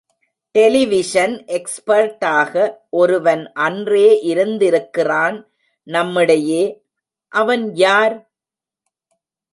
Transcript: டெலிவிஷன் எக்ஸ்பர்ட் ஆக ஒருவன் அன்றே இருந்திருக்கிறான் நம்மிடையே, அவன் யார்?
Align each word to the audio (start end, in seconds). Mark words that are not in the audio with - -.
டெலிவிஷன் 0.55 1.45
எக்ஸ்பர்ட் 1.45 2.23
ஆக 2.25 2.83
ஒருவன் 2.89 3.51
அன்றே 3.53 4.19
இருந்திருக்கிறான் 4.21 5.37
நம்மிடையே, 5.83 6.83
அவன் 7.27 7.75
யார்? 7.75 8.31